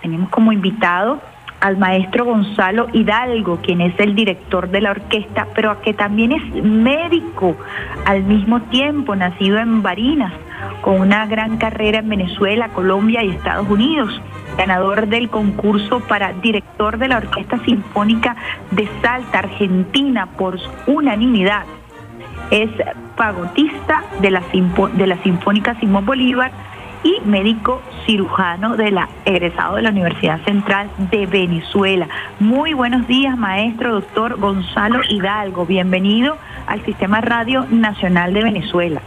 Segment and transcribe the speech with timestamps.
[0.00, 1.20] tenemos como invitado
[1.60, 6.64] al maestro Gonzalo Hidalgo, quien es el director de la orquesta, pero que también es
[6.64, 7.56] médico
[8.06, 10.32] al mismo tiempo, nacido en Barinas,
[10.80, 14.20] con una gran carrera en Venezuela, Colombia y Estados Unidos,
[14.56, 18.36] ganador del concurso para director de la Orquesta Sinfónica
[18.70, 21.64] de Salta, Argentina, por unanimidad.
[22.50, 22.70] Es
[23.16, 24.42] pagotista de la,
[24.94, 26.50] de la Sinfónica Simón Bolívar
[27.02, 32.08] y médico cirujano de la egresado de la Universidad Central de Venezuela.
[32.38, 35.66] Muy buenos días, maestro doctor Gonzalo Hidalgo.
[35.66, 39.00] Bienvenido al Sistema Radio Nacional de Venezuela.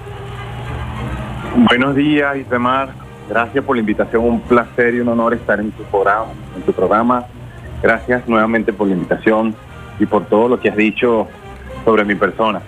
[1.55, 2.89] Buenos días, Isemar.
[3.29, 4.23] Gracias por la invitación.
[4.25, 6.31] Un placer y un honor estar en tu programa.
[6.55, 7.25] En tu programa.
[7.81, 9.55] Gracias nuevamente por la invitación
[9.99, 11.27] y por todo lo que has dicho
[11.85, 12.61] sobre mi persona.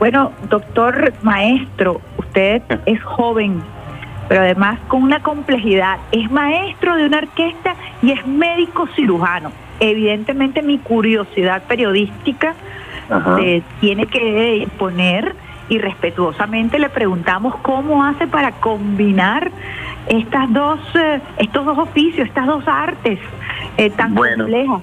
[0.00, 3.60] Bueno, doctor maestro, usted es joven,
[4.28, 5.98] pero además con una complejidad.
[6.12, 9.50] Es maestro de una orquesta y es médico cirujano.
[9.80, 12.54] Evidentemente mi curiosidad periodística
[13.38, 15.34] se tiene que poner
[15.68, 19.50] y respetuosamente le preguntamos cómo hace para combinar
[20.06, 23.18] estas dos, eh, estos dos oficios, estas dos artes
[23.76, 24.80] eh, tan bueno, complejas.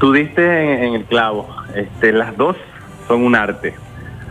[0.00, 2.56] Tú diste en, el clavo, este, las dos
[3.06, 3.74] son un arte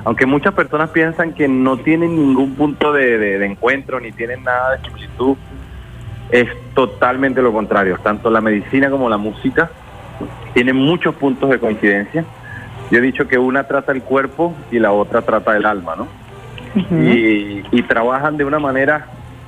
[0.08, 4.88] aunque muchas personas piensan que no tienen ningún punto de, encuentro ni tienen nada de
[4.88, 5.36] similitud,
[6.32, 8.00] es totalmente lo contrario.
[8.02, 9.70] Tanto la medicina como la música
[10.54, 12.24] tienen muchos puntos de coincidencia.
[12.90, 16.08] Yo he dicho que una trata el cuerpo y la otra trata el alma, ¿no?
[16.74, 19.08] y, y, trabajan de una manera,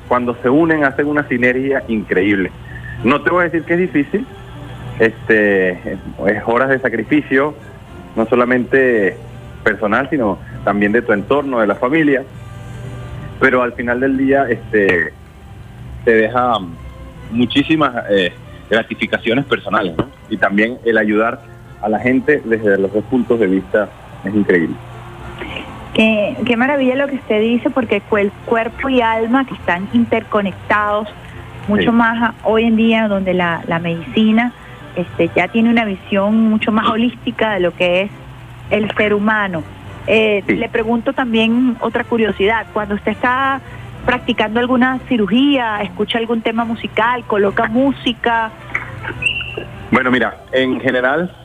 [0.09, 2.51] cuando se unen, hacen una sinergia increíble.
[3.05, 4.27] No te voy a decir que es difícil,
[4.99, 7.55] este, es horas de sacrificio,
[8.17, 9.15] no solamente
[9.63, 12.23] personal, sino también de tu entorno, de la familia.
[13.39, 15.13] Pero al final del día este,
[16.03, 16.53] te deja
[17.31, 18.33] muchísimas eh,
[18.69, 19.95] gratificaciones personales
[20.29, 21.41] y también el ayudar
[21.81, 23.89] a la gente desde los dos puntos de vista
[24.25, 24.75] es increíble.
[25.93, 31.07] Qué, qué maravilla lo que usted dice, porque el cuerpo y alma que están interconectados,
[31.67, 34.53] mucho más hoy en día donde la, la medicina
[34.95, 38.11] este, ya tiene una visión mucho más holística de lo que es
[38.71, 39.63] el ser humano.
[40.07, 43.61] Eh, le pregunto también otra curiosidad, cuando usted está
[44.05, 48.51] practicando alguna cirugía, escucha algún tema musical, coloca música.
[49.91, 51.35] Bueno, mira, en general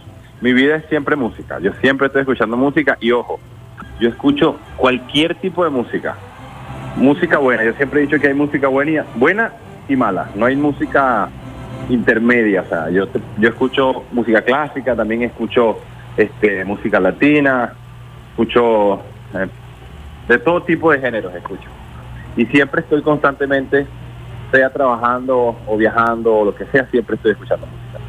[0.41, 1.59] mi vida es siempre música.
[1.60, 3.41] Yo siempre estoy escuchando música y ojo,
[4.00, 6.16] yo escucho cualquier tipo de música.
[6.97, 9.53] Música buena, yo siempre he dicho que hay música buena, buena
[9.88, 10.28] y mala.
[10.34, 11.28] No hay música
[11.88, 15.81] intermedia, o sea, yo yo escucho música clásica, también escucho
[16.16, 17.75] este música latina,
[18.34, 18.97] escucho
[19.34, 19.47] eh,
[20.27, 21.69] de todo tipo de géneros, escucho.
[22.37, 23.87] Y siempre estoy constantemente,
[24.50, 28.00] sea trabajando o viajando o lo que sea, siempre estoy escuchando música.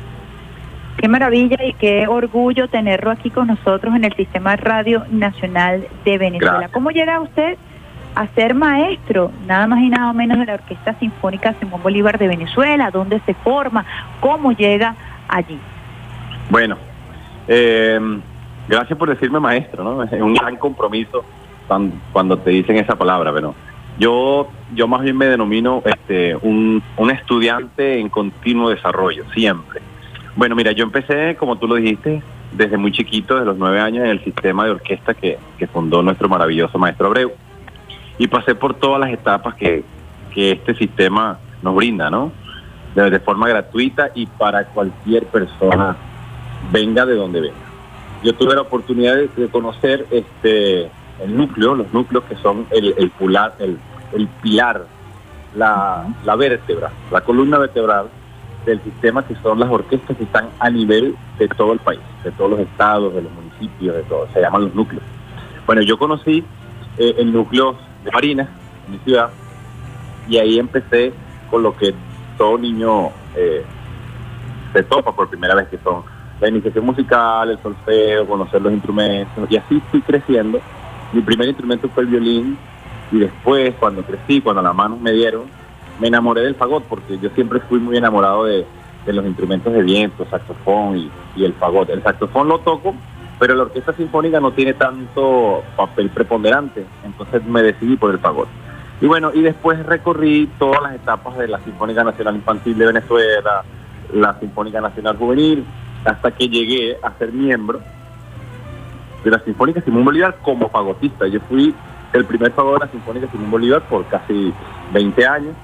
[0.97, 6.17] Qué maravilla y qué orgullo tenerlo aquí con nosotros en el Sistema Radio Nacional de
[6.17, 6.69] Venezuela.
[6.69, 7.57] ¿Cómo llega usted
[8.15, 12.29] a ser maestro, nada más y nada menos de la Orquesta Sinfónica Simón Bolívar de
[12.29, 12.89] Venezuela?
[12.89, 13.85] ¿Dónde se forma?
[14.21, 14.95] ¿Cómo llega
[15.27, 15.59] allí?
[16.49, 16.77] Bueno,
[17.47, 17.99] eh,
[18.67, 20.03] Gracias por decirme maestro, ¿no?
[20.03, 21.23] Es un gran compromiso
[22.11, 23.55] cuando, te dicen esa palabra, pero
[23.97, 26.81] yo, yo más bien me denomino este, un,
[27.11, 29.81] estudiante en continuo desarrollo, siempre.
[30.35, 32.21] Bueno, mira, yo empecé, como tú lo dijiste,
[32.51, 35.37] desde muy chiquito, desde los nueve años, en el sistema de orquesta que,
[35.71, 37.31] fundó nuestro maravilloso maestro Abreu.
[38.17, 39.83] Y pasé por todas las etapas que,
[40.35, 42.29] este sistema nos brinda, ¿no?
[42.93, 45.95] de forma gratuita y para cualquier persona,
[46.71, 47.64] venga de donde venga
[48.25, 50.89] yo tuve la oportunidad de, conocer este
[51.21, 53.11] el núcleo, los núcleos que son el, el,
[53.59, 53.77] el,
[54.13, 54.85] el pilar,
[55.55, 58.07] la, la, vértebra, la columna vertebral
[58.65, 62.31] del sistema que son las orquestas que están a nivel de todo el país, de
[62.31, 65.03] todos los estados, de los municipios, de todo, se llaman los núcleos.
[65.67, 66.43] Bueno, yo conocí
[66.97, 68.49] eh, el núcleo de Marina,
[68.87, 69.29] mi ciudad,
[70.27, 71.13] y ahí empecé
[71.51, 71.93] con lo que
[72.39, 73.63] todo niño eh,
[74.73, 79.49] se topa por primera vez, que son la iniciación musical, el solfeo, conocer los instrumentos,
[79.49, 80.59] y así fui creciendo.
[81.13, 82.57] Mi primer instrumento fue el violín,
[83.11, 85.43] y después, cuando crecí, cuando las manos me dieron,
[85.99, 88.65] me enamoré del fagot, porque yo siempre fui muy enamorado de,
[89.05, 91.89] los instrumentos de viento, saxofón y, y, el fagot.
[91.89, 92.95] El saxofón lo toco,
[93.39, 98.47] pero la orquesta sinfónica no tiene tanto papel preponderante, entonces me decidí por el fagot.
[99.01, 103.63] Y bueno, y después recorrí todas las etapas de la Sinfónica Nacional Infantil de Venezuela,
[104.13, 105.65] la Sinfónica Nacional Juvenil,
[106.05, 107.81] hasta que llegué a ser miembro
[109.23, 111.27] de la Sinfónica Simón Bolívar como fagotista.
[111.27, 111.73] Yo fui
[112.13, 114.53] el primer fagot de la Sinfónica Simón Bolívar por casi
[114.93, 115.55] 20 años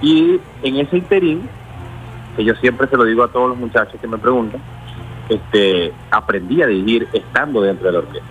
[0.00, 1.48] Y en ese interín,
[2.36, 4.60] que yo siempre se lo digo a todos los muchachos que me preguntan,
[5.28, 8.28] este, aprendí a dirigir estando dentro de la orquesta.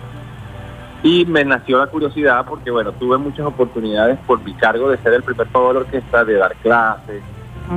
[1.02, 5.12] Y me nació la curiosidad porque, bueno, tuve muchas oportunidades por mi cargo de ser
[5.12, 7.22] el primer pavo de la orquesta, de dar clases,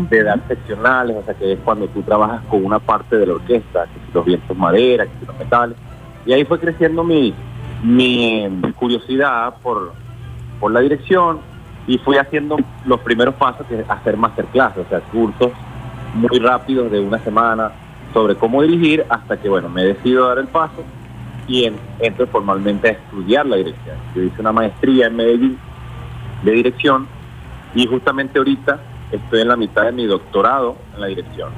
[0.10, 3.34] de dar seccionales, o sea, que es cuando tú trabajas con una parte de la
[3.34, 5.78] orquesta, que si los vientos madera, que si los metales.
[6.26, 7.34] Y ahí fue creciendo mi,
[7.84, 8.48] mi
[8.78, 9.94] curiosidad por,
[10.60, 11.40] por la dirección
[11.88, 15.52] y fui haciendo los primeros pasos, que es hacer masterclass, o sea, cursos
[16.14, 17.72] muy rápidos de una semana
[18.14, 20.84] sobre cómo dirigir hasta que, bueno, me decido dar el paso
[21.48, 23.96] y entro formalmente a estudiar la dirección.
[24.16, 25.58] Yo hice una maestría en Medellín
[26.44, 27.08] de dirección
[27.74, 28.80] y justamente ahorita
[29.12, 31.50] estoy en la mitad de mi doctorado en la dirección.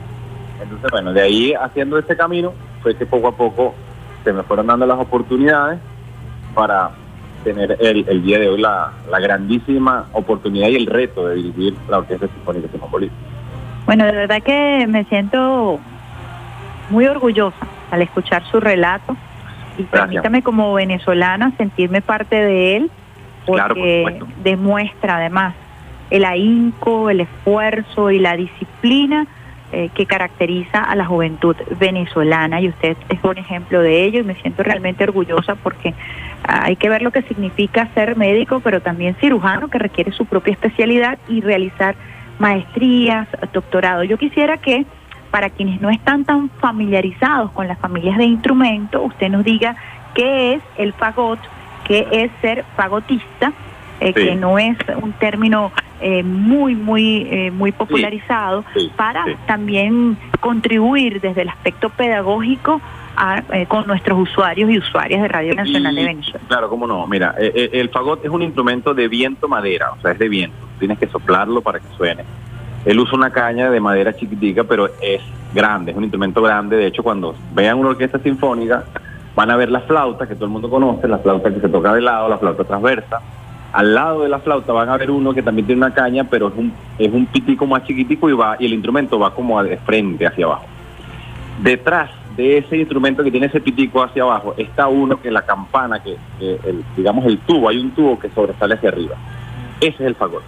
[0.62, 3.74] Entonces, bueno, de ahí haciendo este camino fue que poco a poco
[4.24, 5.80] se me fueron dando las oportunidades
[6.54, 6.92] para
[7.44, 12.28] tener el, día de hoy la, grandísima oportunidad y el reto de dirigir la Orquesta
[12.28, 13.10] Sinfónica de
[13.86, 15.80] Bueno, de verdad que me siento
[16.90, 19.16] muy orgullosa al escuchar su relato
[19.78, 22.92] y permítame como venezolana sentirme parte de él
[23.46, 25.56] porque demuestra además
[26.14, 29.26] el ahínco, el esfuerzo y la disciplina
[29.72, 34.24] eh, que caracteriza a la juventud venezolana y usted es un ejemplo de ello y
[34.24, 35.96] me siento realmente orgullosa porque
[36.44, 40.54] hay que ver lo que significa ser médico, pero también cirujano que requiere su propia
[40.54, 41.96] especialidad y realizar
[42.38, 44.04] maestrías, doctorado.
[44.04, 44.86] Yo quisiera que
[45.32, 49.76] para quienes no están tan familiarizados con las familias de instrumentos, usted nos diga
[50.14, 51.40] qué es el fagot,
[51.86, 53.52] qué es ser fagotista,
[54.00, 55.72] eh, que no es un término
[56.06, 58.66] eh, muy, muy, eh, muy popularizado,
[58.98, 62.82] para también contribuir desde el aspecto pedagógico
[63.54, 66.42] eh, con nuestros usuarios y usuarias de Radio Nacional de Venezuela.
[66.50, 67.08] Claro, cómo no.
[67.08, 70.58] Mira, el fagot es un instrumento de viento madera, o sea, es de viento.
[70.78, 72.26] Tienes que soplarlo para que suene.
[72.84, 75.22] Él usa una caña de madera chiquitica, pero es
[75.54, 76.76] grande, es un instrumento grande.
[76.76, 78.84] De hecho, cuando vean una orquesta sinfónica,
[79.38, 81.94] van a ver la flauta, que todo el mundo conoce, la flauta que se toca
[81.94, 83.22] de lado, la flauta transversa
[83.74, 86.50] al lado de la flauta van a ver uno que también tiene una caña, pero
[86.50, 89.78] es un, es un pitico más chiquitico y va y el instrumento va como de
[89.78, 90.66] frente hacia abajo.
[91.62, 96.02] Detrás de ese instrumento que tiene ese pitico hacia abajo está uno que la campana,
[96.04, 99.16] que, el, digamos el tubo, hay un tubo que sobresale hacia arriba.
[99.82, 100.44] Ese es el fagot.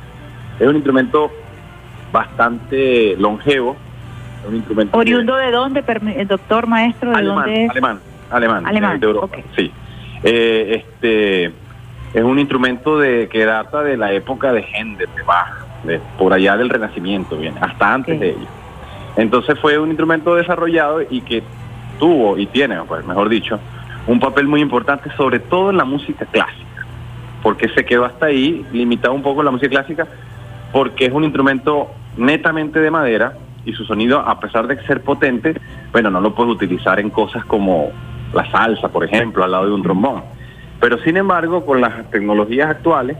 [0.59, 1.31] Es un instrumento
[2.11, 3.75] bastante longevo.
[4.47, 5.83] Un instrumento ¿Oriundo de dónde,
[6.27, 7.09] doctor maestro?
[7.09, 7.99] ¿De alemán, dónde Alemán,
[8.29, 9.37] alemán, alemán de Europa.
[9.55, 9.71] Sí.
[10.23, 11.64] Eh, este
[12.15, 15.51] es un instrumento de que data de la época de Händel, de Bach,
[15.83, 18.47] de, por allá del Renacimiento, bien, hasta antes de ello.
[19.17, 21.43] Entonces fue un instrumento desarrollado y que
[21.99, 23.59] tuvo y tiene, pues, mejor dicho,
[24.07, 26.85] un papel muy importante, sobre todo en la música clásica,
[27.43, 30.07] porque se quedó hasta ahí, limitado un poco la música clásica,
[30.71, 33.33] porque es un instrumento netamente de madera
[33.65, 35.59] y su sonido, a pesar de ser potente,
[35.91, 37.89] bueno, no lo puedes utilizar en cosas como
[38.33, 40.34] la salsa, por ejemplo, al lado de un trombón
[40.85, 43.17] pero sin embargo, con las tecnologías actuales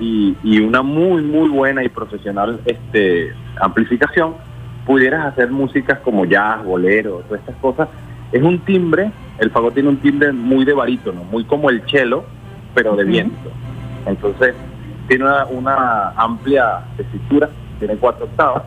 [0.00, 4.34] y, una muy, muy buena y profesional este, amplificación,
[4.84, 7.88] pudieras hacer músicas como jazz, bolero, todas estas cosas.
[8.32, 12.24] Es un timbre, el fagot tiene un timbre muy de barítono, muy como el cello,
[12.74, 13.48] pero de viento.
[14.04, 14.56] Entonces,
[15.06, 17.48] tiene una, amplia tesitura,
[17.78, 18.64] tiene cuatro octavas,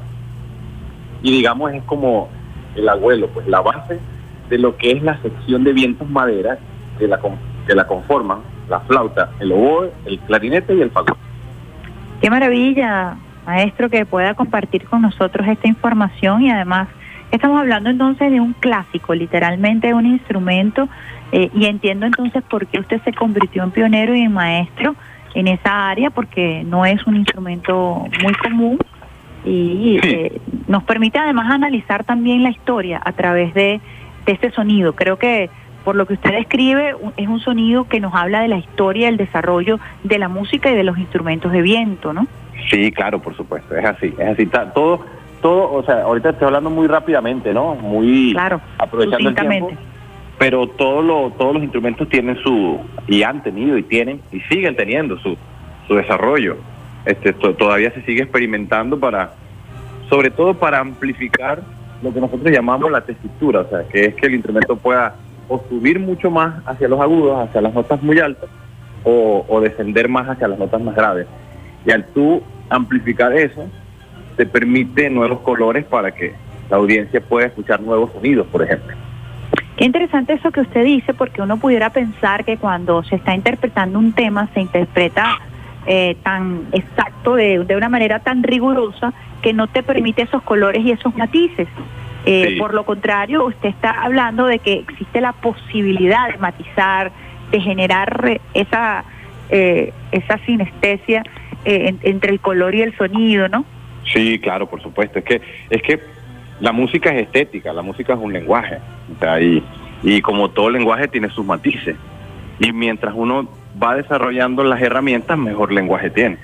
[1.22, 2.30] y digamos es como
[2.76, 4.00] el abuelo, pues la base
[4.50, 6.60] de lo que es la sección de vientos madera
[6.98, 7.18] de la
[7.66, 8.40] que la conforman,
[8.70, 11.18] la flauta, el oboe, el clarinete y el fagot.
[12.22, 13.16] Qué maravilla,
[13.46, 16.88] maestro, que pueda compartir con nosotros esta información y además
[17.32, 20.88] estamos hablando entonces de un clásico, literalmente de un instrumento
[21.32, 24.96] eh, y entiendo entonces por qué usted se convirtió en pionero y en maestro
[25.34, 28.78] en esa área porque no es un instrumento muy común
[29.44, 33.82] y eh, nos permite además analizar también la historia a través de,
[34.26, 34.94] de este sonido.
[34.94, 35.50] Creo que
[35.84, 39.18] por lo que usted describe, es un sonido que nos habla de la historia, del
[39.18, 42.28] desarrollo de la música y de los instrumentos de viento, ¿no?
[42.70, 44.46] Sí, claro, por supuesto, es así, es así.
[44.46, 45.04] Todo,
[45.42, 47.76] todo, o sea, ahorita estoy hablando muy rápidamente, ¿no?
[47.76, 49.72] Muy claro, aprovechando el tiempo.
[50.38, 54.76] Pero todos los todos los instrumentos tienen su y han tenido y tienen y siguen
[54.76, 55.38] teniendo su
[55.88, 56.58] su desarrollo.
[57.06, 59.34] Este todavía se sigue experimentando para
[60.10, 61.62] sobre todo para amplificar
[62.02, 65.16] lo que nosotros llamamos la tesitura, o sea, que es que el instrumento pueda
[65.52, 68.50] o subir mucho más hacia los agudos, hacia las notas muy altas,
[69.04, 71.28] o, descender más hacia las notas más graves.
[71.86, 73.68] Y al tú amplificar eso,
[74.38, 76.34] te permite nuevos colores para que
[76.70, 78.96] la audiencia pueda escuchar nuevos sonidos, por ejemplo.
[79.76, 84.00] Qué interesante eso que usted dice, porque uno pudiera pensar que cuando se está interpretando
[84.00, 85.38] un tema, se interpreta
[85.86, 90.82] eh, tan exacto, de, de, una manera tan rigurosa, que no te permite esos colores
[90.86, 91.68] y esos matices.
[92.26, 97.12] Eh, por lo contrario, usted está hablando de que existe la posibilidad de matizar,
[97.52, 99.04] de generar esa,
[99.50, 101.24] eh, esa sinestesia
[101.64, 103.66] entre el color y el sonido, ¿no?
[104.06, 105.20] Sí, claro, por supuesto.
[105.20, 106.00] Es que, es que
[106.60, 108.80] la música es estética, la música es un lenguaje.
[109.42, 109.64] y,
[110.04, 111.96] y como todo lenguaje tiene sus matices.
[112.60, 113.48] Y mientras uno
[113.82, 116.38] va desarrollando las herramientas, mejor lenguaje tiene.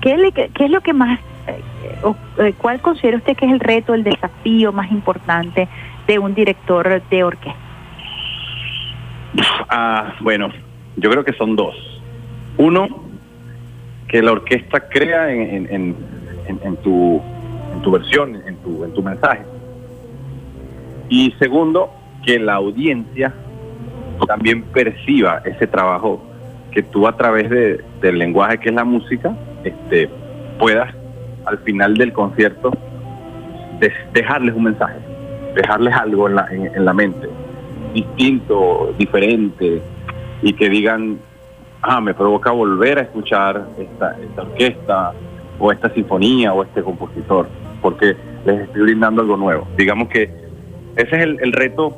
[0.00, 1.29] ¿Qué es, qué es lo que más, eh, eh,
[2.58, 5.68] cuál considera usted que es el reto, el desafío más importante
[6.06, 7.58] de un director de orquesta?
[9.68, 10.48] Ah, bueno,
[10.96, 11.74] yo creo que son dos.
[12.56, 12.88] Uno,
[14.08, 15.96] que la orquesta crea en, en,
[16.48, 17.22] en, tu,
[17.92, 19.42] versión, en tu, en tu mensaje.
[21.08, 21.92] Y segundo,
[22.24, 23.32] que la audiencia
[24.26, 26.22] también perciba ese trabajo
[26.72, 30.08] que tú a través de, del lenguaje que es la música, este,
[30.58, 30.94] puedas
[31.44, 32.72] al final del concierto
[34.12, 34.98] dejarles un mensaje,
[35.54, 37.28] dejarles algo en la, en, la mente,
[37.94, 39.80] distinto, diferente,
[40.42, 41.18] y que digan,
[41.82, 45.12] ah, me provoca volver a escuchar esta, esta orquesta,
[45.58, 47.46] o esta sinfonía, o este compositor,
[47.82, 49.66] porque les estoy brindando algo nuevo.
[49.76, 50.24] Digamos que
[50.96, 51.96] ese es el, el reto,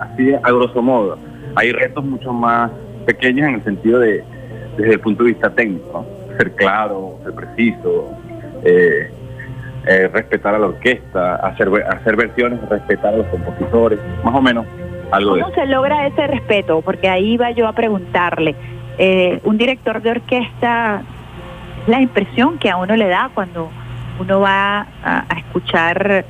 [0.00, 1.18] así a grosso modo
[1.54, 2.70] hay retos mucho más
[3.06, 4.24] pequeños en el sentido de,
[4.76, 8.10] desde el punto de vista técnico, ser claro, ser preciso,
[8.64, 9.10] eh,
[9.86, 14.66] eh, respetar a la orquesta, hacer, hacer versiones, respetar a los compositores, más o menos
[15.10, 16.80] algo ¿Cómo se logra ese respeto?
[16.80, 18.54] Porque ahí iba yo a preguntarle.
[18.98, 21.02] Eh, un director de orquesta,
[21.86, 23.70] la impresión que a uno le da cuando
[24.18, 26.24] uno va a, a escuchar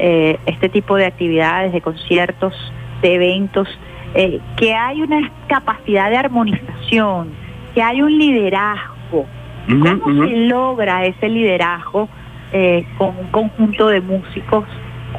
[0.00, 2.54] este tipo de actividades, de conciertos,
[3.02, 3.68] de eventos,
[4.14, 7.30] eh, que hay una capacidad de armonización,
[7.74, 8.97] que hay un liderazgo.
[9.68, 12.08] ¿Cómo se logra ese liderazgo
[12.52, 14.64] eh, con un conjunto de músicos,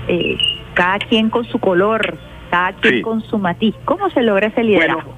[0.08, 0.38] eh,
[0.74, 2.18] cada quien con su color,
[2.50, 3.76] cada quien con su matiz?
[3.86, 5.14] ¿Cómo se logra ese liderazgo?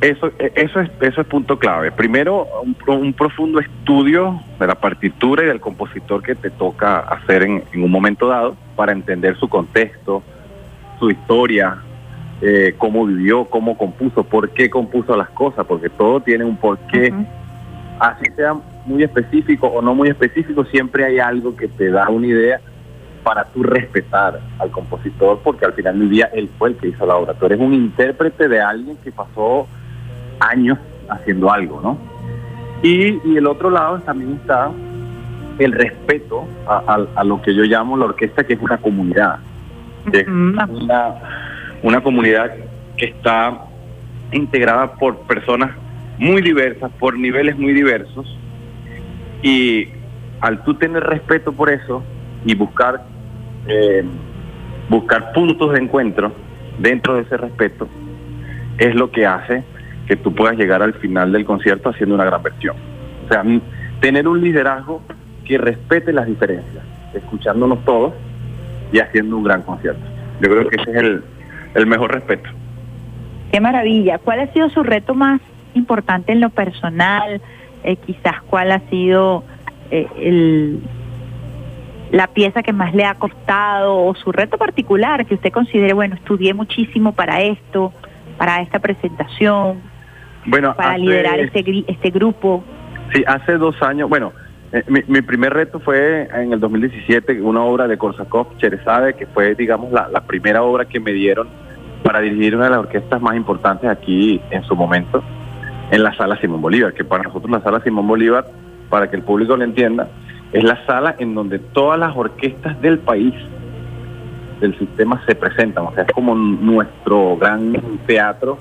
[0.00, 1.90] eso, eso, es, eso es punto clave.
[1.92, 2.46] Primero,
[2.86, 7.90] un, profundo estudio de la partitura y del compositor que te toca hacer en un
[7.90, 10.22] momento dado para entender su contexto,
[10.98, 11.78] su historia,
[12.42, 17.12] eh, cómo vivió, cómo compuso, por qué compuso las cosas, porque todo tiene un porqué.
[17.98, 18.54] Así sea
[18.86, 22.60] muy específico o no muy específico, siempre hay algo que te da una idea
[23.22, 27.06] para tú respetar al compositor, porque al final del día él fue el que hizo
[27.06, 27.34] la obra.
[27.34, 29.66] Tú eres un intérprete de alguien que pasó
[30.40, 31.98] años haciendo algo, ¿no?
[32.82, 34.70] Y, y el otro lado también está
[35.58, 39.38] el respeto a, lo que yo llamo la orquesta, que es una comunidad.
[40.12, 40.68] Es una,
[41.82, 42.52] una comunidad
[42.96, 43.64] que está
[44.32, 45.70] integrada por personas
[46.18, 48.26] muy diversas, por niveles muy diversos,
[49.44, 49.88] y
[50.40, 52.02] al tú tener respeto por eso
[52.46, 53.04] y buscar,
[53.68, 54.02] eh,
[54.88, 56.32] buscar puntos de encuentro
[56.78, 57.86] dentro de ese respeto,
[58.78, 59.62] es lo que hace
[60.08, 62.74] que tú puedas llegar al final del concierto haciendo una gran versión.
[63.26, 63.44] O sea,
[64.00, 65.02] tener un liderazgo
[65.44, 66.82] que respete las diferencias,
[67.12, 68.14] escuchándonos todos
[68.92, 70.04] y haciendo un gran concierto.
[70.40, 71.22] Yo creo que ese es el,
[71.74, 72.48] el mejor respeto.
[73.52, 74.18] Qué maravilla.
[74.18, 75.42] ¿Cuál ha sido su reto más
[75.74, 77.42] importante en lo personal?
[77.84, 79.44] Eh, quizás cuál ha sido
[79.90, 80.80] eh, el,
[82.10, 86.14] la pieza que más le ha costado o su reto particular que usted considere, bueno,
[86.14, 87.92] estudié muchísimo para esto,
[88.38, 89.82] para esta presentación,
[90.46, 92.64] bueno, para liderar este, este grupo.
[93.12, 94.32] Sí, hace dos años, bueno,
[94.72, 99.54] eh, mi, primer reto fue en el 2017, una obra de Korsakov, Cherezade, que fue,
[99.54, 101.48] digamos, la, la primera obra que me dieron
[102.02, 105.22] para dirigir una de las orquestas más importantes aquí en su momento,
[105.90, 108.46] en la sala Simón Bolívar, que para nosotros la sala Simón Bolívar,
[108.88, 110.08] para que el público lo entienda,
[110.52, 113.34] es la sala en donde todas las orquestas del país,
[114.60, 115.86] del sistema, se presentan.
[115.86, 117.72] O sea, es como nuestro gran
[118.06, 118.58] teatro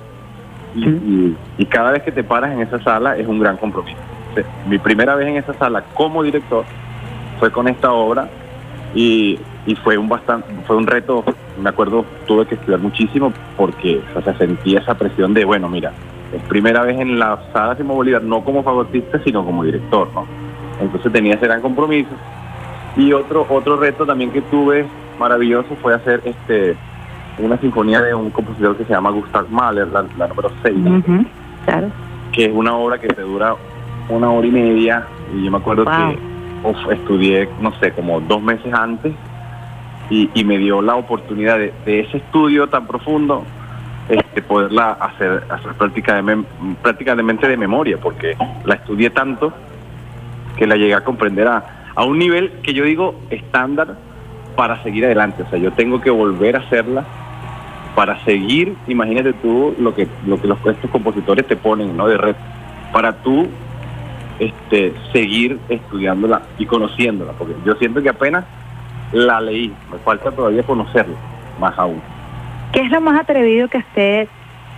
[0.76, 3.98] y, y cada vez que te paras en esa sala es un gran compromiso.
[4.68, 6.66] Mi primera vez en esa sala como director
[7.40, 8.28] fue con esta obra
[8.96, 11.24] y y fue un bastante fue un reto
[11.62, 15.94] me acuerdo tuve que estudiar muchísimo porque o sea, sentía esa presión de bueno mira
[16.34, 20.26] es primera vez en la sala Simón Bolívar no como fagotista sino como director no
[20.82, 22.10] entonces tenía ese gran compromiso.
[22.96, 24.86] Y otro otro reto también que tuve
[25.20, 26.76] maravilloso fue hacer este
[27.40, 30.76] una sinfonía de un compositor que se llama Gustav Mahler la, número 6
[31.66, 31.88] claro.
[32.32, 33.56] Que es una obra que te dura
[34.10, 38.72] una hora y media y yo me acuerdo que estudié no sé como dos meses
[38.74, 39.14] antes
[40.10, 43.44] y, me dio la oportunidad de, ese estudio tan profundo
[44.10, 49.54] este, poderla hacer, hacer prácticamente, de memoria, porque la estudié tanto
[50.58, 53.96] que la llegué a comprender a, a un nivel que yo digo estándar
[54.56, 55.44] para seguir adelante.
[55.44, 57.06] O sea, yo tengo que volver a hacerla
[57.96, 62.08] para seguir, imagínate tú lo que, lo que los estos compositores te ponen, ¿no?
[62.08, 62.36] De red,
[62.92, 63.48] para tú
[64.40, 68.46] este, seguir estudiándola y conociéndola, porque yo siento que apenas
[69.12, 71.16] la leí, me falta todavía conocerla,
[71.60, 72.02] más aún.
[72.74, 74.28] ¿Qué es lo más atrevido que usted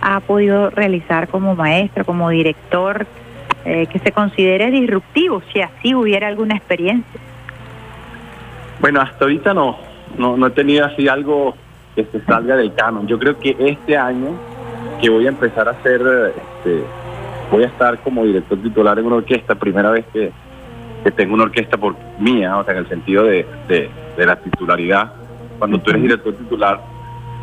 [0.02, 3.06] ha podido realizar como maestro, como director,
[3.64, 7.20] eh, que se considere disruptivo, si así hubiera alguna experiencia?
[8.80, 9.78] Bueno, hasta ahorita no,
[10.18, 11.56] no, no he tenido así algo
[11.94, 13.06] que se salga del canon.
[13.06, 14.32] Yo creo que este año
[15.00, 16.02] que voy a empezar a hacer,
[16.36, 16.82] este,
[17.50, 20.32] voy a estar como director titular en una orquesta, primera vez que,
[21.16, 25.12] tengo una orquesta por mía, o sea, en el sentido de, de, la titularidad.
[25.56, 26.80] Cuando tú eres director titular,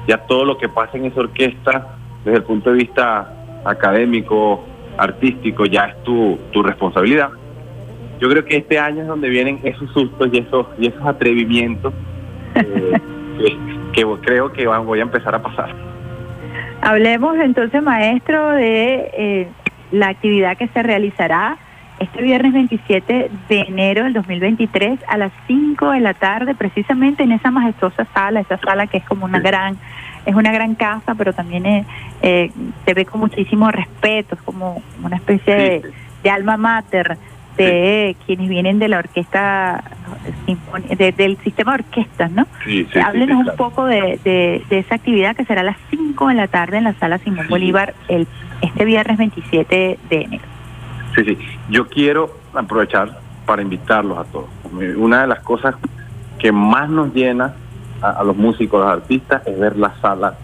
[0.08, 4.64] ya todo lo que pasa en esa orquesta, desde el punto de vista académico,
[4.98, 7.30] artístico, ya es tu, tu responsabilidad.
[8.20, 11.94] Yo creo que este año es donde vienen esos sustos y esos, y esos atrevimientos
[12.56, 12.94] eh,
[13.94, 15.74] que, creo que voy a empezar a pasar.
[16.82, 19.48] Hablemos entonces, maestro, de eh,
[19.92, 21.58] la actividad que se realizará
[22.00, 27.32] este viernes 27 de enero del 2023 a las 5 de la tarde, precisamente en
[27.32, 29.78] esa majestuosa sala, esa sala que es como una gran,
[30.26, 31.86] es una gran casa, pero también eh,
[32.22, 32.52] eh,
[32.86, 35.82] se ve con muchísimo respeto, es como una especie
[36.24, 37.18] de alma mater
[37.58, 39.84] de quienes vienen de la orquesta
[40.98, 42.48] del sistema de orquestas, ¿no?
[42.66, 46.48] Sí, Háblenos un poco de, de, esa actividad que será a las 5 de la
[46.48, 48.28] tarde en la sala Simón Bolívar el
[48.62, 50.53] este viernes 27 de enero.
[51.16, 51.38] Sí, sí.
[51.70, 54.50] Yo quiero aprovechar para invitarlos a todos.
[54.98, 55.76] Una de las cosas
[56.40, 57.54] que más nos llena
[58.02, 60.36] a, los músicos, a los artistas, es ver la sala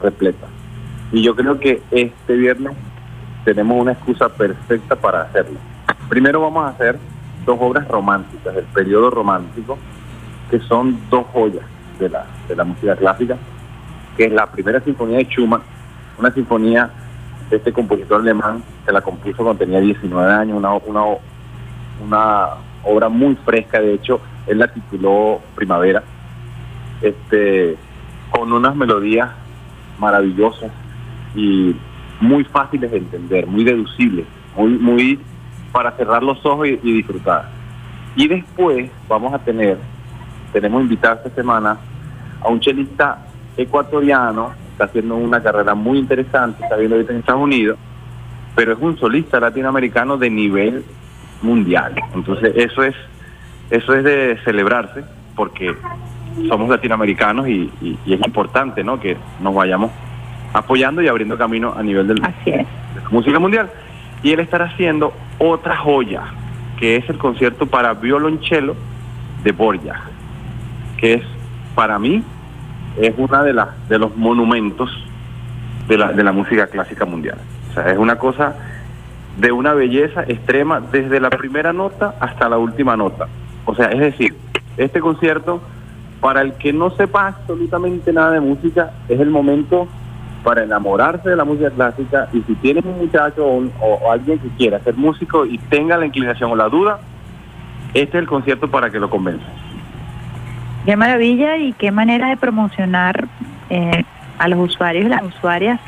[0.00, 0.46] repleta.
[1.12, 2.74] Y yo creo que este viernes
[3.44, 5.58] tenemos una excusa perfecta para hacerlo
[6.08, 6.98] Primero vamos a hacer
[7.44, 9.78] dos obras románticas del periodo romántico,
[10.50, 11.64] que son dos joyas
[11.98, 13.36] de la, de la música clásica,
[14.16, 15.60] que es la primera sinfonía de Schumann,
[16.18, 16.90] una sinfonía
[17.50, 21.02] este compositor alemán que la compuso cuando tenía 19 años, una, una,
[22.04, 22.48] una
[22.84, 26.02] obra muy fresca, de hecho, él la tituló Primavera,
[27.02, 27.76] este,
[28.30, 29.30] con unas melodías
[29.98, 30.70] maravillosas
[31.34, 31.74] y
[32.20, 35.20] muy fáciles de entender, muy deducibles, muy, muy
[35.72, 37.48] para cerrar los ojos y, disfrutar.
[38.16, 39.78] Y después vamos a tener,
[40.52, 41.78] tenemos invitado esta semana
[42.40, 47.42] a un chelista ecuatoriano, está haciendo una carrera muy interesante, está viendo ahorita en Estados
[47.42, 47.76] Unidos,
[48.54, 50.84] pero es un solista latinoamericano de nivel
[51.42, 51.96] mundial.
[52.14, 52.94] Entonces eso es,
[53.70, 55.02] eso es de celebrarse,
[55.34, 55.74] porque
[56.46, 57.72] somos latinoamericanos y,
[58.06, 59.00] es importante ¿no?
[59.00, 59.90] que nos vayamos
[60.52, 62.58] apoyando y abriendo camino a nivel del, Así de
[63.02, 63.68] la música mundial
[64.22, 66.22] y él estará haciendo otra joya,
[66.78, 68.76] que es el concierto para violonchelo
[69.42, 70.02] de Borja,
[70.98, 71.22] que es
[71.74, 72.22] para mí
[73.00, 74.90] es una de las de los monumentos
[75.88, 77.38] de la, de la música clásica mundial.
[77.70, 78.54] O sea, es una cosa
[79.38, 83.28] de una belleza extrema desde la primera nota hasta la última nota.
[83.64, 84.34] O sea, es decir,
[84.76, 85.60] este concierto,
[86.20, 89.88] para el que no sepa absolutamente nada de música, es el momento
[90.42, 94.80] para enamorarse de la música clásica y si tienes un muchacho o, alguien que quiera
[94.80, 97.00] ser músico y tenga la inclinación o la duda,
[97.94, 99.46] este es el concierto para que lo convenza.
[100.88, 103.28] Qué maravilla y qué manera de promocionar
[103.68, 104.04] eh,
[104.38, 105.78] a los usuarios y las usuarias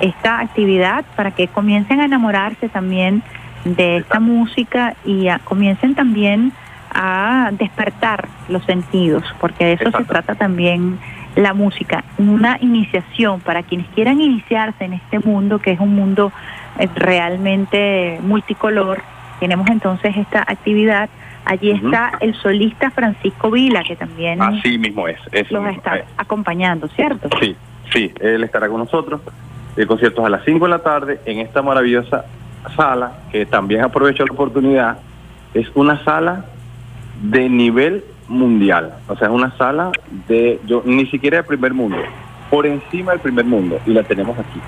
[0.00, 3.22] esta actividad para que comiencen a enamorarse también
[3.64, 6.52] de esta música y comiencen también
[6.92, 10.98] a despertar los sentidos, porque de eso se trata también
[11.36, 16.32] la música, una iniciación para quienes quieran iniciarse en este mundo, que es un mundo
[16.78, 19.00] eh, realmente multicolor.
[19.40, 21.08] Tenemos entonces esta actividad.
[21.44, 25.18] Allí está el solista Francisco Vila, que también Así mismo es,
[25.50, 27.28] los está acompañando, ¿cierto?
[27.40, 27.54] Sí,
[27.92, 29.20] sí, él estará con nosotros.
[29.76, 32.24] El concierto es a las 5 de la tarde en esta maravillosa
[32.76, 34.98] sala, que también aprovecho la oportunidad.
[35.52, 36.46] Es una sala
[37.22, 38.94] de nivel mundial.
[39.08, 39.92] O sea, es una sala
[40.28, 41.98] de, yo ni siquiera de primer mundo,
[42.50, 44.60] por encima del primer mundo, y la tenemos aquí.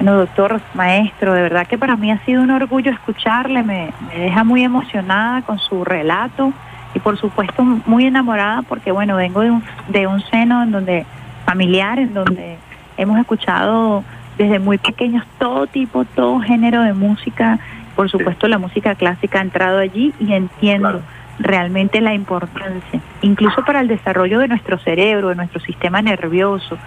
[0.00, 4.44] Bueno, doctor, maestro, de verdad que para mí ha sido un orgullo escucharle, me, deja
[4.44, 6.54] muy emocionada con su relato
[6.94, 11.04] y por supuesto muy enamorada porque bueno, vengo de un, de un seno en donde
[11.44, 12.56] familiar, en donde
[12.96, 14.02] hemos escuchado
[14.38, 17.58] desde muy pequeños todo tipo, todo género de música,
[17.94, 21.02] por supuesto la música clásica ha entrado allí y entiendo
[21.38, 26.78] realmente la importancia, incluso para el desarrollo de nuestro cerebro, de nuestro sistema nervioso,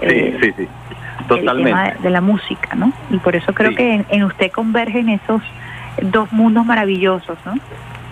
[0.00, 0.68] Sí, sí, sí.
[1.28, 2.02] Totalmente.
[2.02, 2.92] de la música, ¿no?
[3.10, 5.42] Y por eso creo que en, usted convergen esos
[6.02, 7.54] dos mundos maravillosos, ¿no?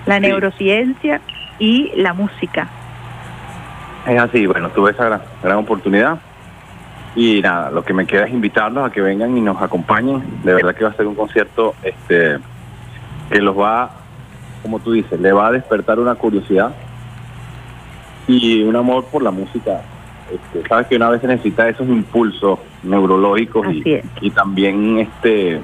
[0.07, 1.21] La neurociencia
[1.59, 2.69] y la música.
[4.07, 6.19] Es así, bueno, tuve esa gran, gran oportunidad
[7.17, 10.23] y nada, lo que me queda es invitarlos a que vengan y nos acompañen.
[10.45, 12.39] De verdad que va a ser un concierto este
[13.31, 13.91] que los va,
[14.63, 16.75] como tú dices, le va a despertar una curiosidad
[18.29, 19.81] y un amor por la música.
[20.33, 23.67] Este, sabes que una vez se necesita esos impulsos neurológicos
[24.21, 25.61] y, también este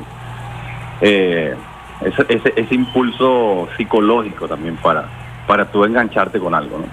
[1.01, 1.55] eh,
[2.01, 5.09] ese, ese, impulso psicológico también para,
[5.47, 6.85] para tú engancharte con algo, ¿no?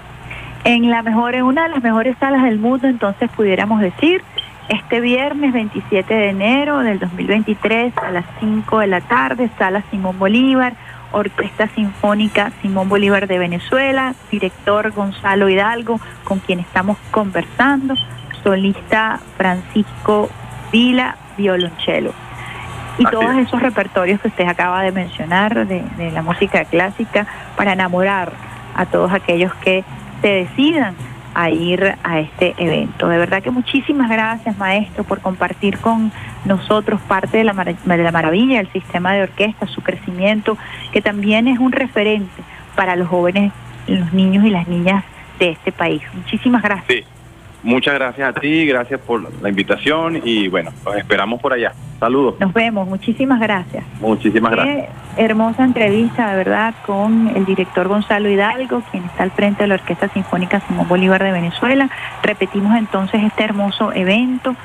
[0.64, 4.22] En la mejor, en una de las mejores salas del mundo, entonces pudiéramos decir,
[4.68, 10.18] este viernes 27 de enero del 2023 a las 5 de la tarde, sala Simón
[10.18, 10.74] Bolívar,
[11.12, 17.94] Orquesta Sinfónica Simón Bolívar de Venezuela, director Gonzalo Hidalgo, con quien estamos conversando,
[18.42, 20.28] solista Francisco
[20.72, 22.12] Vila, violonchelo.
[22.98, 27.72] Y todos esos repertorios que usted acaba de mencionar de, de la música clásica para
[27.72, 28.32] enamorar
[28.74, 29.84] a todos aquellos que
[30.20, 30.94] se decidan
[31.34, 33.08] a ir a este evento.
[33.08, 36.12] De verdad que muchísimas gracias, maestro, por compartir con
[36.44, 40.56] nosotros parte de la, de la maravilla del sistema de orquesta, su crecimiento,
[40.92, 42.42] que también es un referente
[42.74, 43.52] para los jóvenes,
[43.86, 45.04] los niños y las niñas
[45.38, 46.02] de este país.
[46.14, 47.06] Muchísimas gracias.
[47.62, 51.72] Muchas gracias a ti, gracias por la invitación y bueno, los esperamos por allá.
[51.98, 52.36] Saludos.
[52.40, 53.84] Nos vemos, muchísimas gracias.
[54.00, 54.88] Muchísimas gracias.
[55.18, 59.74] hermosa entrevista, de verdad, con el director Gonzalo Hidalgo, quien está al frente de la
[59.74, 61.90] Orquesta Sinfónica Simón Bolívar de Venezuela.
[62.22, 64.56] Repetimos entonces este hermoso evento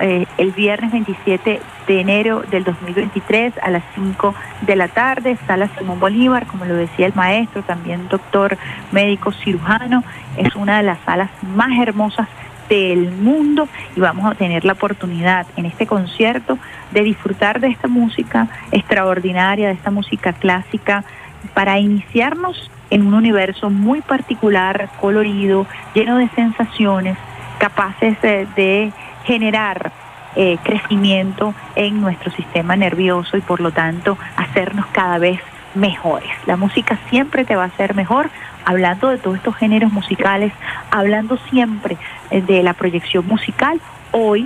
[0.00, 5.68] eh, el viernes 27 de enero del 2023 a las 5 de la tarde, sala
[5.78, 8.58] Simón Bolívar, como lo decía el maestro, también doctor
[8.90, 10.02] médico cirujano,
[10.36, 12.26] es una de las salas más hermosas
[12.68, 16.58] del mundo y vamos a tener la oportunidad en este concierto
[16.92, 21.04] de disfrutar de esta música extraordinaria, de esta música clásica,
[21.52, 27.16] para iniciarnos en un universo muy particular, colorido, lleno de sensaciones,
[27.58, 28.92] capaces de,
[29.24, 29.90] generar
[30.36, 35.40] eh, crecimiento en nuestro sistema nervioso y por lo tanto hacernos cada vez
[35.74, 36.30] mejores.
[36.46, 38.30] La música siempre te va a hacer mejor
[38.64, 40.52] hablando de todos estos géneros musicales,
[40.90, 41.96] hablando siempre
[42.30, 43.80] eh, de la proyección musical.
[44.12, 44.42] Hoy,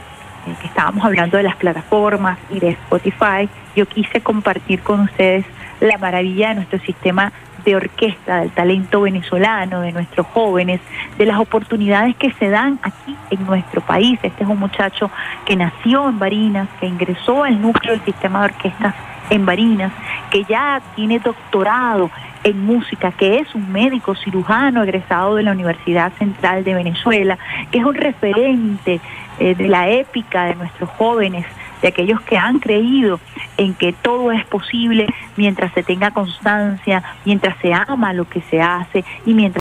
[0.46, 5.44] eh, que estábamos hablando de las plataformas y de Spotify, yo quise compartir con ustedes
[5.81, 7.33] la maravilla de nuestro sistema
[7.64, 10.81] de orquesta, del talento venezolano, de nuestros jóvenes,
[11.18, 14.18] de las oportunidades que se dan aquí en nuestro país.
[14.22, 15.11] Este es un muchacho
[15.44, 18.94] que nació en Barinas, que ingresó al núcleo del sistema de orquestas
[19.31, 19.92] en Barinas,
[20.31, 22.11] que ya tiene doctorado
[22.44, 27.38] en música, que es un médico cirujano egresado de la Universidad Central de Venezuela,
[27.70, 29.01] que es un referente
[29.38, 31.46] eh, de la épica de nuestros jóvenes,
[31.83, 33.20] de aquellos que han creído
[33.57, 38.61] en que todo es posible mientras se tenga constancia, mientras se ama lo que se
[38.61, 39.48] hace y mientras